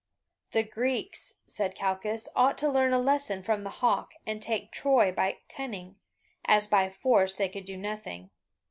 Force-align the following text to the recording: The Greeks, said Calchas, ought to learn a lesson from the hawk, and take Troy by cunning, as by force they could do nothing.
The 0.53 0.63
Greeks, 0.63 1.35
said 1.45 1.75
Calchas, 1.75 2.27
ought 2.35 2.57
to 2.57 2.69
learn 2.71 2.91
a 2.91 2.97
lesson 2.97 3.43
from 3.43 3.63
the 3.63 3.69
hawk, 3.69 4.15
and 4.25 4.41
take 4.41 4.71
Troy 4.71 5.11
by 5.11 5.37
cunning, 5.47 5.95
as 6.43 6.65
by 6.65 6.89
force 6.89 7.35
they 7.35 7.49
could 7.49 7.65
do 7.65 7.77
nothing. 7.77 8.31